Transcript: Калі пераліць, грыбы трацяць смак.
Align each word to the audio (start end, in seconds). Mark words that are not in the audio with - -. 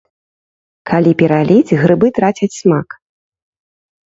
Калі 0.91 1.11
пераліць, 1.19 1.75
грыбы 1.83 2.07
трацяць 2.19 2.51
смак. 2.61 2.87